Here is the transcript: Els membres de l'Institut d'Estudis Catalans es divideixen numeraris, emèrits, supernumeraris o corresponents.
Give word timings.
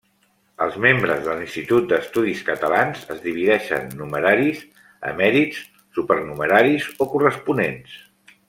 Els 0.65 0.77
membres 0.85 1.19
de 1.27 1.35
l'Institut 1.39 1.85
d'Estudis 1.91 2.41
Catalans 2.47 3.03
es 3.15 3.21
divideixen 3.27 3.93
numeraris, 4.01 4.65
emèrits, 5.13 5.63
supernumeraris 5.99 6.93
o 7.07 7.13
corresponents. 7.17 7.99